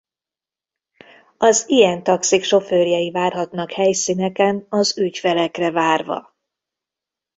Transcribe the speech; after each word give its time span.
Az 1.37 1.69
ilyen 1.69 2.03
taxik 2.03 2.43
sofőrjei 2.43 3.11
várhatnak 3.11 3.71
helyszíneken 3.71 4.65
az 4.69 4.97
ügyfelekre 4.97 5.71
várva. 5.71 6.35